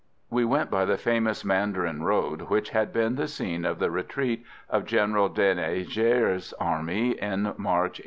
We 0.31 0.45
went 0.45 0.71
by 0.71 0.85
the 0.85 0.97
famous 0.97 1.45
mandarin 1.45 2.01
road 2.01 2.49
which 2.49 2.71
had 2.71 2.91
been 2.91 3.17
the 3.17 3.27
scene 3.27 3.63
of 3.65 3.77
the 3.77 3.91
retreat 3.91 4.43
of 4.67 4.87
General 4.87 5.29
de 5.29 5.53
Négriers 5.53 6.53
army 6.59 7.11
in 7.11 7.43
March, 7.55 7.99
1885. 7.99 7.99